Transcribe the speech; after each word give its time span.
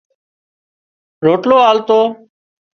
روٽلو 1.25 1.57
آلتو 1.69 1.99